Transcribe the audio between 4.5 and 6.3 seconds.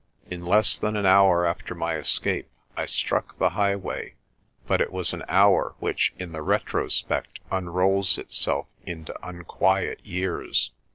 but it was an hour which